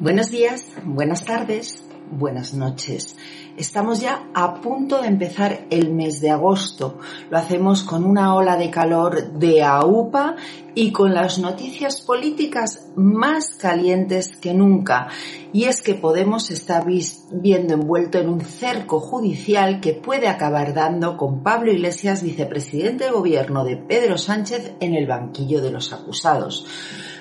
Buenos 0.00 0.30
días, 0.30 0.64
buenas 0.82 1.26
tardes, 1.26 1.84
buenas 2.10 2.54
noches. 2.54 3.18
Estamos 3.58 4.00
ya 4.00 4.30
a 4.32 4.54
punto 4.62 5.02
de 5.02 5.08
empezar 5.08 5.66
el 5.68 5.92
mes 5.92 6.22
de 6.22 6.30
agosto. 6.30 7.00
Lo 7.28 7.36
hacemos 7.36 7.84
con 7.84 8.04
una 8.04 8.34
ola 8.34 8.56
de 8.56 8.70
calor 8.70 9.34
de 9.34 9.62
AUPA 9.62 10.36
y 10.74 10.90
con 10.90 11.12
las 11.12 11.38
noticias 11.38 12.00
políticas 12.00 12.88
más 12.96 13.56
calientes 13.56 14.38
que 14.38 14.54
nunca. 14.54 15.08
Y 15.52 15.64
es 15.64 15.82
que 15.82 15.94
Podemos 15.94 16.50
está 16.50 16.82
viendo 16.82 17.74
envuelto 17.74 18.16
en 18.16 18.30
un 18.30 18.40
cerco 18.40 19.00
judicial 19.00 19.80
que 19.80 19.92
puede 19.92 20.28
acabar 20.28 20.72
dando 20.72 21.18
con 21.18 21.42
Pablo 21.42 21.72
Iglesias, 21.72 22.22
vicepresidente 22.22 23.04
de 23.04 23.10
gobierno 23.10 23.64
de 23.66 23.76
Pedro 23.76 24.16
Sánchez, 24.16 24.76
en 24.80 24.94
el 24.94 25.06
banquillo 25.06 25.60
de 25.60 25.72
los 25.72 25.92
acusados. 25.92 26.64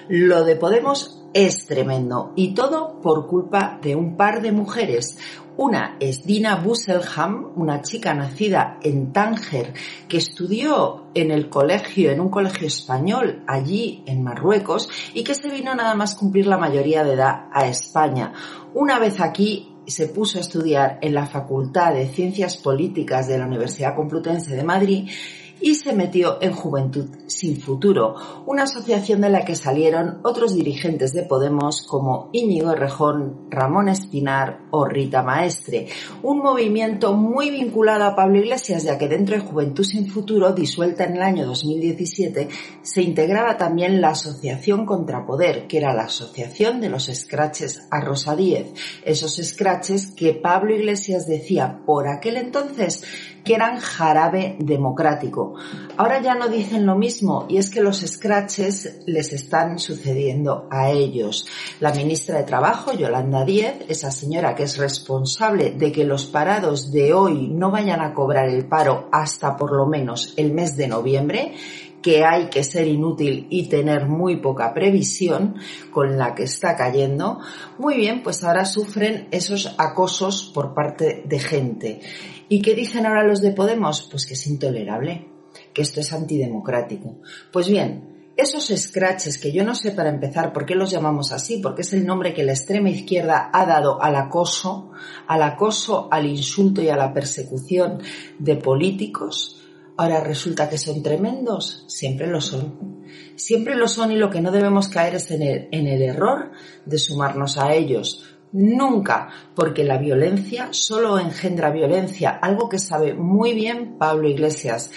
Lo 0.07 0.45
de 0.45 0.55
Podemos 0.55 1.18
es 1.33 1.65
tremendo 1.65 2.33
y 2.35 2.53
todo 2.53 2.99
por 3.01 3.27
culpa 3.27 3.79
de 3.81 3.95
un 3.95 4.17
par 4.17 4.41
de 4.41 4.51
mujeres. 4.51 5.17
Una 5.57 5.97
es 5.99 6.23
Dina 6.23 6.55
Busselham, 6.55 7.51
una 7.55 7.81
chica 7.81 8.13
nacida 8.13 8.79
en 8.81 9.11
Tánger 9.11 9.73
que 10.07 10.17
estudió 10.17 11.07
en 11.13 11.31
el 11.31 11.49
colegio, 11.49 12.11
en 12.11 12.21
un 12.21 12.29
colegio 12.29 12.67
español 12.67 13.43
allí 13.45 14.01
en 14.05 14.23
Marruecos 14.23 14.89
y 15.13 15.23
que 15.23 15.35
se 15.35 15.49
vino 15.49 15.75
nada 15.75 15.95
más 15.95 16.15
cumplir 16.15 16.47
la 16.47 16.57
mayoría 16.57 17.03
de 17.03 17.13
edad 17.13 17.49
a 17.51 17.67
España. 17.67 18.31
Una 18.73 18.99
vez 18.99 19.19
aquí 19.19 19.75
se 19.85 20.07
puso 20.07 20.37
a 20.37 20.41
estudiar 20.41 20.99
en 21.01 21.13
la 21.13 21.25
Facultad 21.25 21.93
de 21.93 22.07
Ciencias 22.07 22.57
Políticas 22.57 23.27
de 23.27 23.37
la 23.37 23.45
Universidad 23.45 23.95
Complutense 23.95 24.55
de 24.55 24.63
Madrid 24.63 25.09
y 25.61 25.75
se 25.75 25.93
metió 25.93 26.41
en 26.41 26.53
Juventud 26.53 27.07
sin 27.27 27.59
Futuro, 27.61 28.15
una 28.45 28.63
asociación 28.63 29.21
de 29.21 29.29
la 29.29 29.45
que 29.45 29.55
salieron 29.55 30.19
otros 30.23 30.55
dirigentes 30.55 31.13
de 31.13 31.23
Podemos 31.23 31.83
como 31.83 32.29
Íñigo 32.33 32.73
Rejón, 32.73 33.47
Ramón 33.49 33.89
Espinar 33.89 34.61
o 34.71 34.85
Rita 34.85 35.21
Maestre, 35.23 35.87
un 36.23 36.39
movimiento 36.39 37.13
muy 37.13 37.49
vinculado 37.51 38.05
a 38.05 38.15
Pablo 38.15 38.39
Iglesias 38.39 38.83
ya 38.83 38.97
que 38.97 39.07
dentro 39.07 39.35
de 39.35 39.41
Juventud 39.41 39.83
sin 39.83 40.07
Futuro, 40.07 40.53
disuelta 40.53 41.05
en 41.05 41.15
el 41.15 41.21
año 41.21 41.45
2017, 41.45 42.49
se 42.81 43.01
integraba 43.01 43.57
también 43.57 44.01
la 44.01 44.09
Asociación 44.09 44.85
contra 44.85 45.25
Poder, 45.25 45.67
que 45.67 45.77
era 45.77 45.93
la 45.93 46.03
asociación 46.03 46.81
de 46.81 46.89
los 46.89 47.09
escraches 47.09 47.87
a 47.91 48.01
Rosa 48.01 48.35
Díez, 48.35 48.73
esos 49.03 49.39
escraches 49.39 50.07
que 50.07 50.33
Pablo 50.33 50.75
Iglesias 50.75 51.27
decía 51.27 51.81
por 51.85 52.07
aquel 52.07 52.37
entonces 52.37 53.03
que 53.43 53.55
eran 53.55 53.79
jarabe 53.79 54.57
democrático. 54.59 55.48
Ahora 55.97 56.21
ya 56.21 56.35
no 56.35 56.47
dicen 56.47 56.85
lo 56.85 56.95
mismo 56.95 57.45
y 57.49 57.57
es 57.57 57.69
que 57.69 57.81
los 57.81 57.99
scratches 57.99 59.01
les 59.05 59.33
están 59.33 59.79
sucediendo 59.79 60.67
a 60.71 60.89
ellos. 60.89 61.47
La 61.79 61.93
ministra 61.93 62.37
de 62.37 62.43
Trabajo, 62.43 62.93
Yolanda 62.93 63.45
Díez, 63.45 63.85
esa 63.87 64.11
señora 64.11 64.55
que 64.55 64.63
es 64.63 64.77
responsable 64.77 65.71
de 65.71 65.91
que 65.91 66.05
los 66.05 66.25
parados 66.25 66.91
de 66.91 67.13
hoy 67.13 67.49
no 67.49 67.71
vayan 67.71 68.01
a 68.01 68.13
cobrar 68.13 68.49
el 68.49 68.67
paro 68.67 69.09
hasta 69.11 69.55
por 69.57 69.75
lo 69.75 69.85
menos 69.85 70.33
el 70.37 70.53
mes 70.53 70.75
de 70.77 70.87
noviembre, 70.87 71.55
que 72.01 72.23
hay 72.23 72.49
que 72.49 72.63
ser 72.63 72.87
inútil 72.87 73.47
y 73.49 73.67
tener 73.67 74.07
muy 74.07 74.37
poca 74.37 74.73
previsión 74.73 75.55
con 75.91 76.17
la 76.17 76.35
que 76.35 76.43
está 76.43 76.75
cayendo, 76.75 77.39
muy 77.77 77.97
bien, 77.97 78.23
pues 78.23 78.43
ahora 78.43 78.65
sufren 78.65 79.27
esos 79.31 79.75
acosos 79.77 80.51
por 80.53 80.73
parte 80.73 81.23
de 81.25 81.39
gente. 81.39 82.01
¿Y 82.47 82.61
qué 82.61 82.73
dicen 82.73 83.05
ahora 83.05 83.27
los 83.27 83.41
de 83.41 83.51
Podemos? 83.51 84.07
Pues 84.09 84.25
que 84.25 84.33
es 84.33 84.47
intolerable, 84.47 85.27
que 85.79 85.83
esto 85.83 86.01
es 86.01 86.11
antidemocrático. 86.11 87.21
Pues 87.53 87.69
bien, 87.69 88.33
esos 88.35 88.67
scratches 88.67 89.37
que 89.37 89.53
yo 89.53 89.63
no 89.63 89.73
sé 89.75 89.91
para 89.91 90.09
empezar 90.09 90.51
por 90.51 90.65
qué 90.65 90.75
los 90.75 90.91
llamamos 90.91 91.31
así, 91.31 91.59
porque 91.63 91.83
es 91.83 91.93
el 91.93 92.05
nombre 92.05 92.33
que 92.33 92.43
la 92.43 92.51
extrema 92.51 92.89
izquierda 92.89 93.49
ha 93.53 93.65
dado 93.65 94.03
al 94.03 94.17
acoso, 94.17 94.91
al 95.25 95.41
acoso, 95.41 96.09
al 96.11 96.25
insulto 96.25 96.81
y 96.81 96.89
a 96.89 96.97
la 96.97 97.13
persecución 97.13 98.01
de 98.39 98.57
políticos, 98.57 99.55
Ahora 99.99 100.21
resulta 100.21 100.69
que 100.69 100.77
son 100.77 101.03
tremendos, 101.03 101.83
siempre 101.87 102.25
lo 102.25 102.39
son. 102.39 103.03
Siempre 103.35 103.75
lo 103.75 103.85
son 103.89 104.13
y 104.13 104.15
lo 104.15 104.29
que 104.29 104.39
no 104.39 104.49
debemos 104.49 104.87
caer 104.87 105.15
es 105.15 105.29
en 105.29 105.41
el, 105.41 105.67
en 105.71 105.87
el 105.87 106.01
error 106.01 106.51
de 106.85 106.97
sumarnos 106.97 107.57
a 107.57 107.73
ellos. 107.73 108.23
Nunca, 108.53 109.27
porque 109.53 109.83
la 109.83 109.97
violencia 109.97 110.69
solo 110.71 111.19
engendra 111.19 111.69
violencia, 111.69 112.29
algo 112.29 112.69
que 112.69 112.79
sabe 112.79 113.13
muy 113.13 113.53
bien 113.53 113.97
Pablo 113.97 114.27
Iglesias. 114.27 114.89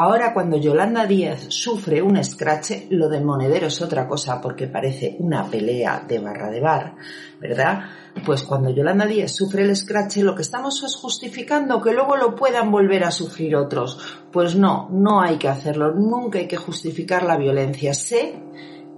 Ahora 0.00 0.32
cuando 0.32 0.56
Yolanda 0.58 1.06
Díaz 1.06 1.46
sufre 1.48 2.00
un 2.00 2.16
escrache, 2.16 2.86
lo 2.90 3.08
del 3.08 3.24
monedero 3.24 3.66
es 3.66 3.82
otra 3.82 4.06
cosa 4.06 4.40
porque 4.40 4.68
parece 4.68 5.16
una 5.18 5.44
pelea 5.50 6.04
de 6.06 6.20
barra 6.20 6.52
de 6.52 6.60
bar, 6.60 6.94
¿verdad? 7.40 7.80
Pues 8.24 8.44
cuando 8.44 8.70
Yolanda 8.70 9.06
Díaz 9.06 9.32
sufre 9.32 9.64
el 9.64 9.70
escrache, 9.70 10.22
lo 10.22 10.36
que 10.36 10.42
estamos 10.42 10.84
es 10.84 10.94
justificando 10.94 11.82
que 11.82 11.92
luego 11.92 12.16
lo 12.16 12.36
puedan 12.36 12.70
volver 12.70 13.02
a 13.02 13.10
sufrir 13.10 13.56
otros. 13.56 13.98
Pues 14.30 14.54
no, 14.54 14.88
no 14.92 15.20
hay 15.20 15.36
que 15.36 15.48
hacerlo, 15.48 15.92
nunca 15.92 16.38
hay 16.38 16.46
que 16.46 16.56
justificar 16.56 17.24
la 17.24 17.36
violencia. 17.36 17.92
Sé 17.92 18.40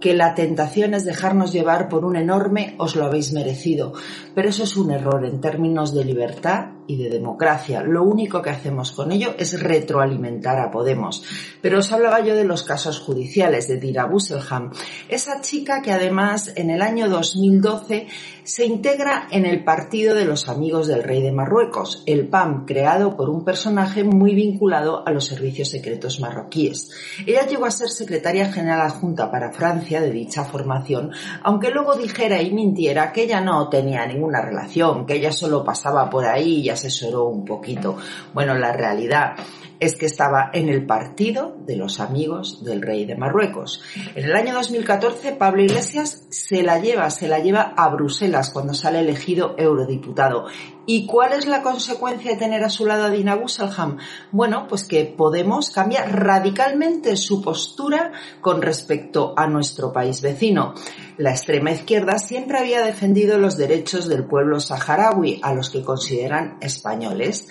que 0.02 0.12
la 0.12 0.34
tentación 0.34 0.92
es 0.92 1.06
dejarnos 1.06 1.50
llevar 1.50 1.88
por 1.88 2.04
un 2.04 2.16
enorme 2.16 2.74
os 2.76 2.94
lo 2.94 3.06
habéis 3.06 3.32
merecido, 3.32 3.94
pero 4.34 4.50
eso 4.50 4.64
es 4.64 4.76
un 4.76 4.90
error 4.90 5.24
en 5.24 5.40
términos 5.40 5.94
de 5.94 6.04
libertad 6.04 6.72
y 6.90 6.96
de 6.96 7.08
democracia. 7.08 7.82
Lo 7.82 8.02
único 8.02 8.42
que 8.42 8.50
hacemos 8.50 8.90
con 8.90 9.12
ello 9.12 9.34
es 9.38 9.62
retroalimentar 9.62 10.58
a 10.58 10.72
Podemos. 10.72 11.22
Pero 11.62 11.78
os 11.78 11.92
hablaba 11.92 12.20
yo 12.20 12.34
de 12.34 12.44
los 12.44 12.64
casos 12.64 12.98
judiciales 12.98 13.68
de 13.68 13.78
Dira 13.78 14.06
Busselham, 14.06 14.72
esa 15.08 15.40
chica 15.40 15.82
que 15.82 15.92
además 15.92 16.52
en 16.56 16.70
el 16.70 16.82
año 16.82 17.08
2012 17.08 18.08
se 18.42 18.64
integra 18.64 19.28
en 19.30 19.46
el 19.46 19.62
Partido 19.62 20.14
de 20.16 20.24
los 20.24 20.48
Amigos 20.48 20.88
del 20.88 21.04
Rey 21.04 21.22
de 21.22 21.30
Marruecos, 21.30 22.02
el 22.06 22.26
PAM, 22.26 22.66
creado 22.66 23.16
por 23.16 23.30
un 23.30 23.44
personaje 23.44 24.02
muy 24.02 24.34
vinculado 24.34 25.06
a 25.06 25.12
los 25.12 25.26
servicios 25.26 25.68
secretos 25.68 26.18
marroquíes. 26.18 26.90
Ella 27.24 27.46
llegó 27.46 27.66
a 27.66 27.70
ser 27.70 27.88
secretaria 27.88 28.52
general 28.52 28.80
adjunta 28.80 29.30
para 29.30 29.52
Francia 29.52 30.00
de 30.00 30.10
dicha 30.10 30.44
formación, 30.44 31.12
aunque 31.44 31.70
luego 31.70 31.94
dijera 31.94 32.42
y 32.42 32.50
mintiera 32.52 33.12
que 33.12 33.22
ella 33.22 33.40
no 33.40 33.68
tenía 33.68 34.04
ninguna 34.06 34.42
relación, 34.42 35.06
que 35.06 35.14
ella 35.14 35.30
solo 35.30 35.62
pasaba 35.62 36.10
por 36.10 36.26
ahí 36.26 36.62
y 36.62 36.70
asesoró 36.80 37.24
un 37.24 37.44
poquito. 37.44 37.96
Bueno, 38.32 38.54
la 38.54 38.72
realidad 38.72 39.34
es 39.80 39.96
que 39.96 40.06
estaba 40.06 40.50
en 40.52 40.68
el 40.68 40.86
partido 40.86 41.56
de 41.66 41.76
los 41.76 42.00
amigos 42.00 42.64
del 42.64 42.82
rey 42.82 43.06
de 43.06 43.16
Marruecos. 43.16 43.82
En 44.14 44.24
el 44.24 44.36
año 44.36 44.54
2014, 44.54 45.32
Pablo 45.32 45.62
Iglesias 45.62 46.26
se 46.30 46.62
la 46.62 46.78
lleva, 46.78 47.10
se 47.10 47.28
la 47.28 47.38
lleva 47.40 47.74
a 47.76 47.88
Bruselas 47.88 48.50
cuando 48.50 48.74
sale 48.74 49.00
elegido 49.00 49.54
eurodiputado. 49.58 50.46
¿Y 50.86 51.06
cuál 51.06 51.34
es 51.34 51.46
la 51.46 51.62
consecuencia 51.62 52.32
de 52.32 52.36
tener 52.36 52.64
a 52.64 52.68
su 52.68 52.84
lado 52.84 53.04
a 53.04 53.10
Dina 53.10 53.36
Busselham? 53.36 53.98
Bueno, 54.32 54.66
pues 54.68 54.84
que 54.84 55.00
Podemos 55.16 55.70
cambiar 55.70 56.10
radicalmente 56.12 57.16
su 57.16 57.42
postura 57.42 58.12
con 58.40 58.62
respecto 58.62 59.34
a 59.36 59.46
nuestro 59.46 59.92
país 59.92 60.22
vecino. 60.22 60.74
La 61.18 61.30
extrema 61.30 61.72
izquierda 61.72 62.18
siempre 62.18 62.58
había 62.58 62.82
defendido 62.82 63.38
los 63.38 63.56
derechos 63.56 64.08
del 64.08 64.24
pueblo 64.24 64.60
saharaui, 64.60 65.40
a 65.42 65.52
los 65.54 65.70
que 65.70 65.84
consideran 65.84 66.58
españoles 66.60 67.48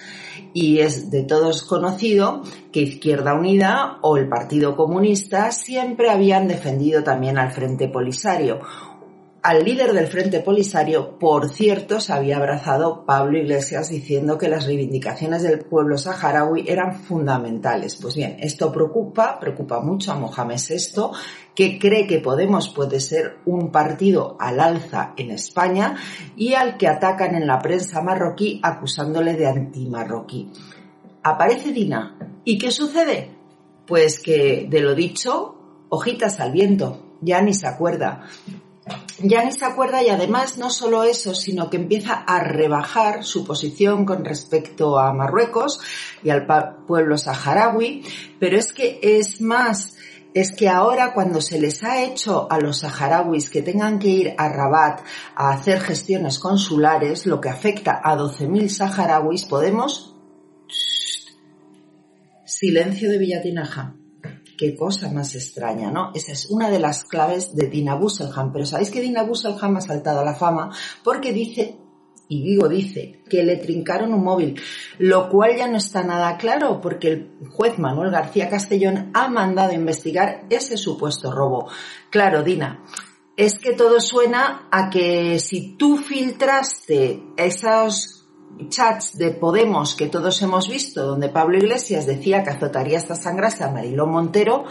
y 0.54 0.80
es 0.80 1.12
de 1.12 1.24
todos 1.24 1.64
conocido 1.64 2.19
que 2.72 2.82
Izquierda 2.82 3.34
Unida 3.34 3.98
o 4.02 4.18
el 4.18 4.28
Partido 4.28 4.76
Comunista 4.76 5.52
siempre 5.52 6.10
habían 6.10 6.48
defendido 6.48 7.04
también 7.04 7.38
al 7.38 7.52
Frente 7.52 7.88
Polisario. 7.88 8.60
Al 9.42 9.64
líder 9.64 9.94
del 9.94 10.08
Frente 10.08 10.42
Polisario, 10.42 11.18
por 11.18 11.48
cierto, 11.48 12.02
se 12.02 12.12
había 12.12 12.36
abrazado 12.36 13.06
Pablo 13.06 13.38
Iglesias 13.38 13.88
diciendo 13.88 14.38
que 14.38 14.50
las 14.50 14.66
reivindicaciones 14.66 15.44
del 15.44 15.60
pueblo 15.60 15.98
saharaui 15.98 16.66
eran 16.68 16.94
fundamentales. 16.94 17.96
Pues 17.96 18.16
bien, 18.16 18.36
esto 18.42 18.70
preocupa, 18.70 19.40
preocupa 19.40 19.80
mucho 19.80 20.12
a 20.12 20.16
Mohamed 20.16 20.58
VI, 20.58 21.04
que 21.56 21.80
cree 21.80 22.06
que 22.06 22.20
Podemos 22.20 22.68
puede 22.68 23.00
ser 23.00 23.38
un 23.46 23.72
partido 23.72 24.36
al 24.42 24.60
alza 24.60 25.14
en 25.16 25.32
España 25.32 25.96
y 26.36 26.56
al 26.56 26.76
que 26.76 26.90
atacan 26.90 27.34
en 27.34 27.48
la 27.48 27.60
prensa 27.60 28.02
marroquí 28.02 28.60
acusándole 28.62 29.36
de 29.36 29.48
antimarroquí. 29.48 30.52
Aparece 31.24 31.72
Dina. 31.72 32.18
¿Y 32.46 32.58
qué 32.58 32.72
sucede? 32.72 33.36
Pues 33.86 34.20
que 34.20 34.68
de 34.70 34.82
lo 34.82 34.96
dicho, 34.96 35.56
hojitas 35.90 36.40
al 36.40 36.52
viento, 36.52 37.18
ya 37.22 37.42
ni 37.42 37.54
se 37.54 37.68
acuerda. 37.68 38.28
ya 39.22 39.44
ni 39.44 39.52
se 39.52 39.66
acuerda 39.66 40.02
y 40.02 40.10
además 40.10 40.58
no 40.58 40.70
solo 40.70 41.04
eso, 41.04 41.36
sino 41.36 41.70
que 41.70 41.78
empieza 41.78 42.14
a 42.14 42.40
rebajar 42.44 43.24
su 43.24 43.46
posición 43.46 44.06
con 44.06 44.24
respecto 44.26 44.98
a 44.98 45.14
Marruecos 45.14 45.80
y 46.24 46.30
al 46.30 46.48
pueblo 46.88 47.18
saharaui, 47.18 48.04
pero 48.40 48.58
es 48.58 48.74
que 48.74 49.00
es 49.04 49.42
más, 49.42 49.96
es 50.34 50.56
que 50.56 50.70
ahora 50.70 51.14
cuando 51.14 51.42
se 51.42 51.60
les 51.60 51.84
ha 51.84 52.02
hecho 52.02 52.48
a 52.50 52.60
los 52.60 52.80
saharauis 52.80 53.50
que 53.50 53.62
tengan 53.62 54.00
que 54.00 54.08
ir 54.08 54.34
a 54.38 54.48
Rabat 54.48 55.02
a 55.36 55.50
hacer 55.50 55.82
gestiones 55.82 56.40
consulares, 56.40 57.26
lo 57.26 57.42
que 57.42 57.50
afecta 57.50 58.00
a 58.04 58.16
12.000 58.16 58.70
saharauis, 58.70 59.46
podemos... 59.46 60.09
Silencio 62.60 63.10
de 63.10 63.18
Villatinaja 63.18 63.96
qué 64.58 64.76
cosa 64.76 65.10
más 65.10 65.34
extraña, 65.34 65.90
¿no? 65.90 66.12
Esa 66.14 66.34
es 66.34 66.48
una 66.48 66.70
de 66.70 66.80
las 66.80 67.06
claves 67.06 67.56
de 67.56 67.68
Dina 67.68 67.96
Busselham. 67.96 68.52
Pero 68.52 68.66
¿sabéis 68.66 68.92
que 68.92 69.00
Dina 69.00 69.24
Busselham 69.24 69.78
ha 69.78 69.82
saltado 69.82 70.20
a 70.20 70.26
la 70.26 70.36
fama? 70.36 70.70
Porque 71.02 71.32
dice, 71.32 71.78
y 72.28 72.44
digo 72.44 72.68
dice, 72.68 73.24
que 73.30 73.44
le 73.44 73.56
trincaron 73.56 74.14
un 74.14 74.22
móvil, 74.22 74.60
lo 74.98 75.30
cual 75.30 75.56
ya 75.56 75.70
no 75.70 75.78
está 75.78 76.04
nada 76.04 76.36
claro 76.36 76.82
porque 76.82 77.08
el 77.08 77.32
juez 77.50 77.80
Manuel 77.80 78.12
García 78.12 78.50
Castellón 78.50 79.12
ha 79.14 79.30
mandado 79.30 79.72
investigar 79.72 80.46
ese 80.50 80.76
supuesto 80.76 81.32
robo. 81.32 81.70
Claro, 82.10 82.44
Dina, 82.44 82.84
es 83.38 83.58
que 83.60 83.72
todo 83.72 84.02
suena 84.02 84.68
a 84.70 84.90
que 84.90 85.40
si 85.40 85.78
tú 85.78 85.96
filtraste 85.96 87.24
esos 87.38 88.19
chats 88.68 89.18
de 89.18 89.32
Podemos 89.32 89.96
que 89.96 90.08
todos 90.08 90.42
hemos 90.42 90.68
visto, 90.68 91.06
donde 91.06 91.30
Pablo 91.30 91.58
Iglesias 91.58 92.06
decía 92.06 92.44
que 92.44 92.50
azotaría 92.50 92.98
esta 92.98 93.16
sangrasa 93.16 93.68
a 93.68 93.72
Mariló 93.72 94.06
Montero, 94.06 94.66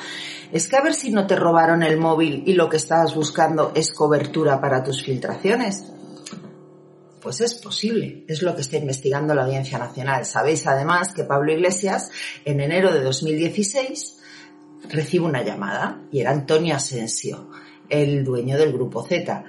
es 0.52 0.68
que 0.68 0.76
a 0.76 0.82
ver 0.82 0.94
si 0.94 1.10
no 1.10 1.26
te 1.26 1.36
robaron 1.36 1.82
el 1.82 1.96
móvil 1.96 2.42
y 2.46 2.52
lo 2.52 2.68
que 2.68 2.76
estabas 2.76 3.14
buscando 3.14 3.72
es 3.74 3.92
cobertura 3.92 4.60
para 4.60 4.82
tus 4.82 5.02
filtraciones. 5.02 5.92
Pues 7.22 7.40
es 7.40 7.54
posible, 7.54 8.24
es 8.28 8.42
lo 8.42 8.54
que 8.54 8.60
está 8.60 8.76
investigando 8.76 9.34
la 9.34 9.44
Audiencia 9.44 9.78
Nacional. 9.78 10.24
Sabéis 10.24 10.66
además 10.66 11.12
que 11.12 11.24
Pablo 11.24 11.52
Iglesias 11.52 12.10
en 12.44 12.60
enero 12.60 12.92
de 12.92 13.02
2016 13.02 14.18
recibe 14.90 15.24
una 15.24 15.42
llamada 15.42 16.02
y 16.12 16.20
era 16.20 16.30
Antonio 16.30 16.76
Asensio, 16.76 17.50
el 17.88 18.24
dueño 18.24 18.56
del 18.56 18.72
grupo 18.72 19.02
Z 19.02 19.44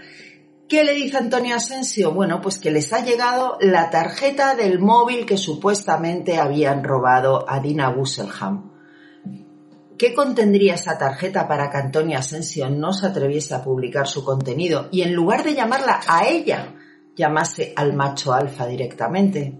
¿Qué 0.69 0.83
le 0.83 0.94
dice 0.94 1.18
Antonio 1.18 1.56
Asensio? 1.56 2.12
Bueno, 2.12 2.42
pues 2.42 2.60
que 2.60 2.69
les 2.69 2.94
ha 2.94 3.04
llegado 3.04 3.57
la 3.60 3.89
tarjeta 3.89 4.54
del 4.54 4.77
móvil 4.77 5.25
que 5.25 5.36
supuestamente 5.36 6.38
habían 6.38 6.83
robado 6.83 7.44
a 7.50 7.60
Dina 7.60 7.89
Busselham. 7.89 8.69
¿Qué 9.98 10.13
contendría 10.13 10.75
esa 10.75 11.00
tarjeta 11.00 11.48
para 11.48 11.71
que 11.71 11.77
Antonio 11.77 12.19
Asensio 12.19 12.69
no 12.69 12.94
se 12.94 13.07
atreviese 13.07 13.56
a 13.56 13.63
publicar 13.63 14.07
su 14.07 14.24
contenido 14.24 14.89
y 14.92 15.01
en 15.01 15.16
lugar 15.16 15.44
de 15.44 15.56
llamarla 15.56 16.01
a 16.07 16.27
ella, 16.27 16.75
llamase 17.19 17.74
al 17.75 17.94
macho 17.94 18.33
alfa 18.33 18.66
directamente? 18.66 19.60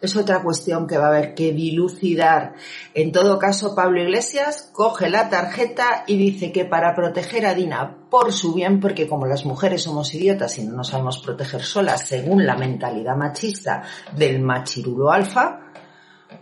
es 0.00 0.16
otra 0.16 0.42
cuestión 0.42 0.86
que 0.86 0.96
va 0.96 1.06
a 1.06 1.08
haber 1.08 1.34
que 1.34 1.52
dilucidar. 1.52 2.54
En 2.94 3.12
todo 3.12 3.38
caso, 3.38 3.74
Pablo 3.74 4.02
Iglesias 4.02 4.70
coge 4.72 5.10
la 5.10 5.28
tarjeta 5.28 6.04
y 6.06 6.16
dice 6.16 6.52
que 6.52 6.64
para 6.64 6.94
proteger 6.94 7.46
a 7.46 7.54
Dina 7.54 8.08
por 8.10 8.32
su 8.32 8.54
bien, 8.54 8.80
porque 8.80 9.08
como 9.08 9.26
las 9.26 9.44
mujeres 9.44 9.82
somos 9.82 10.14
idiotas 10.14 10.58
y 10.58 10.64
no 10.64 10.76
nos 10.76 10.88
sabemos 10.88 11.18
proteger 11.18 11.62
solas 11.62 12.06
según 12.06 12.46
la 12.46 12.56
mentalidad 12.56 13.16
machista 13.16 13.82
del 14.16 14.40
machirulo 14.40 15.10
alfa, 15.10 15.72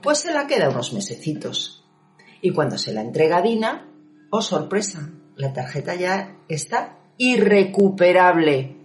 pues 0.02 0.19
se 0.19 0.32
la 0.32 0.46
queda 0.46 0.70
unos 0.70 0.93
mesecitos. 0.93 1.84
Y 2.40 2.52
cuando 2.52 2.78
se 2.78 2.93
la 2.93 3.00
entrega 3.00 3.38
a 3.38 3.43
Dina, 3.43 3.88
oh 4.31 4.43
sorpresa, 4.43 5.11
la 5.34 5.52
tarjeta 5.52 5.96
ya 5.96 6.37
está 6.49 6.99
irrecuperable. 7.16 8.76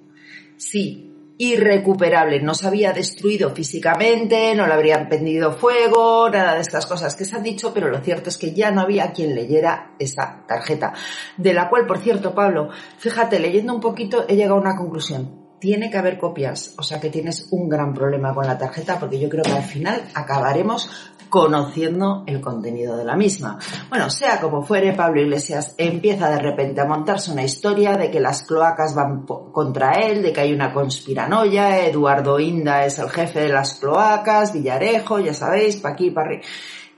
Sí, 0.57 1.12
irrecuperable, 1.37 2.41
no 2.41 2.53
se 2.53 2.67
había 2.67 2.93
destruido 2.93 3.49
físicamente, 3.51 4.53
no 4.55 4.67
le 4.67 4.73
habrían 4.73 5.07
prendido 5.09 5.53
fuego, 5.53 6.29
nada 6.29 6.55
de 6.55 6.61
estas 6.61 6.85
cosas 6.85 7.15
que 7.15 7.25
se 7.25 7.35
han 7.35 7.43
dicho, 7.43 7.73
pero 7.73 7.89
lo 7.89 7.99
cierto 8.01 8.29
es 8.29 8.37
que 8.37 8.53
ya 8.53 8.71
no 8.71 8.81
había 8.81 9.11
quien 9.11 9.33
leyera 9.33 9.95
esa 9.99 10.45
tarjeta, 10.47 10.93
de 11.37 11.53
la 11.53 11.69
cual, 11.69 11.85
por 11.85 11.99
cierto, 11.99 12.35
Pablo, 12.35 12.69
fíjate, 12.97 13.39
leyendo 13.39 13.73
un 13.73 13.81
poquito 13.81 14.25
he 14.27 14.35
llegado 14.35 14.57
a 14.57 14.61
una 14.61 14.75
conclusión. 14.75 15.43
Tiene 15.59 15.89
que 15.89 15.97
haber 15.97 16.17
copias, 16.17 16.75
o 16.77 16.83
sea 16.83 16.99
que 16.99 17.09
tienes 17.09 17.47
un 17.51 17.69
gran 17.69 17.93
problema 17.93 18.33
con 18.33 18.45
la 18.45 18.57
tarjeta 18.57 18.99
porque 18.99 19.17
yo 19.17 19.29
creo 19.29 19.43
que 19.43 19.53
al 19.53 19.63
final 19.63 20.03
acabaremos 20.13 21.12
conociendo 21.33 22.23
el 22.27 22.39
contenido 22.39 22.95
de 22.95 23.05
la 23.05 23.15
misma. 23.15 23.57
Bueno, 23.89 24.07
sea 24.11 24.39
como 24.39 24.61
fuere, 24.61 24.93
Pablo 24.93 25.19
Iglesias 25.19 25.73
empieza 25.79 26.29
de 26.29 26.37
repente 26.37 26.79
a 26.79 26.85
montarse 26.85 27.31
una 27.31 27.43
historia 27.43 27.97
de 27.97 28.11
que 28.11 28.19
las 28.19 28.43
cloacas 28.43 28.93
van 28.93 29.25
contra 29.25 29.93
él, 29.93 30.21
de 30.21 30.31
que 30.31 30.41
hay 30.41 30.53
una 30.53 30.71
conspiranoia, 30.71 31.87
Eduardo 31.87 32.39
Inda 32.39 32.85
es 32.85 32.99
el 32.99 33.09
jefe 33.09 33.39
de 33.39 33.49
las 33.49 33.73
cloacas, 33.79 34.53
Villarejo, 34.53 35.21
ya 35.21 35.33
sabéis, 35.33 35.77
pa' 35.77 35.89
aquí, 35.89 36.13
arriba. 36.15 36.43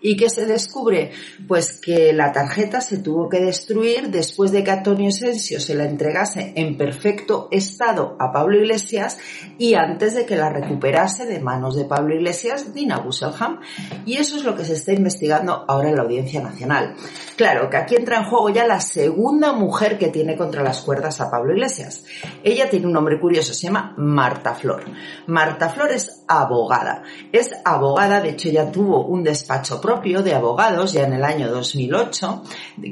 ¿Y 0.02 0.18
qué 0.18 0.30
se 0.30 0.46
descubre? 0.46 1.12
Pues 1.48 1.80
que 1.80 2.14
la 2.14 2.32
tarjeta 2.32 2.82
se 2.82 2.98
tuvo 2.98 3.30
que 3.30 3.40
destruir 3.40 4.10
después 4.10 4.52
de 4.52 4.64
que 4.64 4.72
Antonio 4.72 5.12
Sensio 5.12 5.60
se 5.60 5.76
la 5.76 5.86
entregase 5.86 6.54
en 6.56 6.78
perfecto 6.78 7.48
estado 7.52 8.16
a 8.20 8.32
Pablo 8.32 8.58
Iglesias 8.58 9.18
y 9.58 9.74
antes 9.74 10.16
de 10.16 10.26
que 10.26 10.36
la 10.36 10.50
recuperase 10.50 11.26
de 11.26 11.40
manos 11.40 11.76
de 11.76 11.86
Pablo 11.86 12.16
Iglesias 12.16 12.74
Dina 12.74 13.00
Busselham. 13.00 13.62
Y 14.06 14.18
eso 14.18 14.38
es 14.38 14.44
lo 14.44 14.56
que 14.56 14.66
se 14.66 14.74
está 14.74 14.94
investigando 14.94 15.66
ahora 15.68 15.90
en 15.90 15.96
la 15.96 16.04
Audiencia 16.04 16.42
Nacional. 16.42 16.96
Claro 17.36 17.70
que 17.70 17.78
aquí 17.78 17.96
entra 17.96 18.18
en 18.18 18.26
juego 18.26 18.50
ya 18.50 18.66
la 18.68 18.80
segunda 18.80 19.54
mujer 19.54 19.98
que 19.98 20.10
tiene 20.10 20.38
contra 20.38 20.64
las 20.64 20.82
cuerdas 20.82 21.20
a 21.20 21.30
Pablo 21.30 21.54
Iglesias. 21.54 22.06
Ella 22.44 22.70
tiene 22.70 22.88
un 22.88 22.94
nombre 22.94 23.20
curioso, 23.20 23.54
se 23.54 23.68
llama 23.68 23.94
Marta 23.98 24.56
Flor. 24.56 24.86
Marta 25.28 25.70
Flor 25.70 25.92
es 25.92 26.24
abogada. 26.28 27.04
Es 27.32 27.52
abogada, 27.64 28.22
de 28.22 28.30
hecho 28.30 28.50
ella 28.50 28.72
tuvo 28.72 29.06
un 29.06 29.24
despacho 29.24 29.80
propio 29.80 30.22
de 30.24 30.34
abogados 30.34 30.94
ya 30.94 31.04
en 31.04 31.14
el 31.14 31.24
año 31.24 31.50
2008 31.50 32.44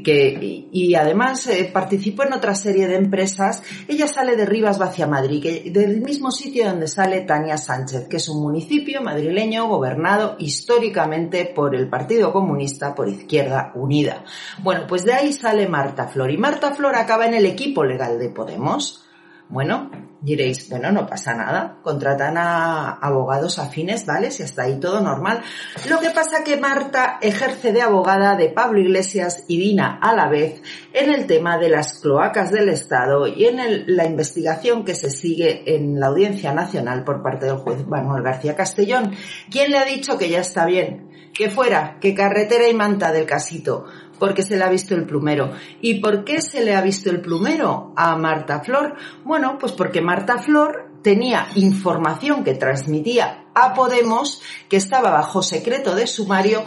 que, 0.04 0.68
y, 0.72 0.96
además 0.96 1.48
eh, 1.48 1.70
participó 1.72 2.24
en 2.24 2.34
otra 2.34 2.56
serie 2.56 2.88
de 2.88 2.96
empresas. 2.96 3.64
Ella 3.88 4.08
sale 4.08 4.36
de 4.36 4.46
Rivas 4.46 4.80
hacia 4.82 5.08
Madrid, 5.08 5.42
que, 5.42 5.72
del 5.72 6.02
mismo 6.02 6.32
sitio 6.32 6.68
donde 6.68 6.88
sale 6.88 7.22
Tania 7.22 7.58
Sánchez, 7.58 8.08
que 8.08 8.18
es 8.18 8.30
un 8.30 8.42
municipio 8.42 9.02
madrileño 9.02 9.68
gobernado 9.68 10.36
históricamente 10.40 11.46
por 11.46 11.76
el 11.76 11.90
Partido 11.90 12.32
Comunista 12.32 12.94
por 12.96 13.10
Izquierda 13.10 13.72
Unida. 13.76 14.24
Bueno, 14.62 14.86
pues 14.88 15.06
de 15.06 15.14
ahí 15.14 15.34
sale 15.34 15.68
Marta 15.68 16.08
Flor 16.08 16.32
y 16.32 16.38
Marta 16.38 16.72
Flor 16.74 16.96
acaba 16.96 17.26
en 17.26 17.34
el 17.34 17.46
equipo 17.46 17.84
legal 17.84 18.20
de 18.20 18.30
Podemos. 18.30 19.04
Bueno, 19.50 19.92
diréis, 20.24 20.70
bueno, 20.70 20.92
no 20.92 21.06
pasa 21.06 21.36
nada, 21.36 21.80
contratan 21.84 22.38
a 22.38 22.92
abogados 22.92 23.60
afines, 23.60 24.06
¿vale? 24.06 24.32
Si 24.32 24.42
hasta 24.42 24.64
ahí 24.64 24.80
todo 24.80 25.02
normal. 25.02 25.42
Lo 25.90 26.00
que 26.00 26.12
pasa 26.12 26.44
que 26.44 26.58
Marta 26.58 27.20
ejerce 27.22 27.74
de 27.74 27.82
abogada 27.82 28.36
de 28.36 28.50
Pablo 28.50 28.80
Iglesias 28.80 29.44
y 29.48 29.58
Dina 29.58 30.00
a 30.02 30.16
la 30.16 30.30
vez 30.30 30.62
en 30.94 31.14
el 31.14 31.28
tema 31.28 31.58
de 31.58 31.70
las 31.70 32.00
cloacas 32.00 32.52
del 32.52 32.70
Estado 32.70 33.28
y 33.28 33.46
en 33.46 33.96
la 33.96 34.06
investigación 34.06 34.86
que 34.86 34.96
se 34.96 35.10
sigue 35.10 35.76
en 35.76 36.00
la 36.00 36.08
Audiencia 36.08 36.54
Nacional 36.54 37.04
por 37.04 37.22
parte 37.22 37.46
del 37.46 37.58
juez 37.58 37.86
Manuel 37.86 38.24
García 38.24 38.56
Castellón. 38.56 39.14
¿Quién 39.52 39.72
le 39.72 39.78
ha 39.78 39.86
dicho 39.86 40.18
que 40.18 40.30
ya 40.30 40.40
está 40.40 40.66
bien? 40.66 41.10
Que 41.34 41.50
fuera, 41.50 41.98
que 42.00 42.16
carretera 42.16 42.70
y 42.70 42.74
manta 42.74 43.12
del 43.12 43.26
casito 43.26 43.86
porque 44.20 44.44
se 44.44 44.58
le 44.58 44.64
ha 44.64 44.70
visto 44.70 44.96
el 44.96 45.06
plumero. 45.06 45.52
¿Y 45.82 46.02
por 46.02 46.24
qué 46.24 46.42
se 46.42 46.64
le 46.64 46.76
ha 46.76 46.82
visto 46.82 47.10
el 47.10 47.22
plumero 47.22 47.94
a 47.96 48.16
Marta 48.16 48.62
Flor? 48.62 48.96
Bueno, 49.24 49.58
pues 49.60 49.72
porque 49.72 50.02
Marta 50.02 50.38
Flor 50.40 50.92
tenía 51.02 51.48
información 51.56 52.44
que 52.44 52.56
transmitía 52.56 53.46
a 53.54 53.74
Podemos 53.74 54.42
que 54.70 54.78
estaba 54.78 55.12
bajo 55.12 55.44
secreto 55.44 55.96
de 55.96 56.08
sumario 56.08 56.64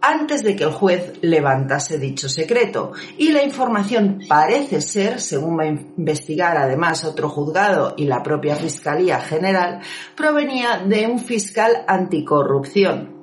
antes 0.00 0.42
de 0.44 0.54
que 0.54 0.64
el 0.64 0.70
juez 0.70 1.18
levantase 1.22 1.98
dicho 1.98 2.28
secreto. 2.28 2.92
Y 3.16 3.32
la 3.32 3.42
información 3.42 4.20
parece 4.28 4.80
ser, 4.80 5.20
según 5.20 5.58
va 5.58 5.64
a 5.64 5.66
investigar 5.66 6.56
además 6.56 7.04
otro 7.04 7.28
juzgado 7.28 7.94
y 7.96 8.04
la 8.04 8.22
propia 8.22 8.56
Fiscalía 8.56 9.20
General, 9.20 9.80
provenía 10.14 10.78
de 10.78 11.06
un 11.06 11.18
fiscal 11.18 11.84
anticorrupción. 11.86 13.16